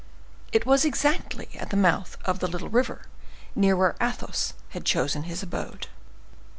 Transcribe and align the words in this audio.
It 0.51 0.65
was 0.65 0.83
exactly 0.83 1.47
at 1.59 1.69
the 1.69 1.77
mouth 1.77 2.17
of 2.25 2.39
the 2.39 2.47
little 2.47 2.69
river, 2.69 3.03
near 3.55 3.75
where 3.77 3.95
Athos 4.01 4.53
had 4.69 4.83
chosen 4.83 5.25
his 5.25 5.43
abode. 5.43 5.89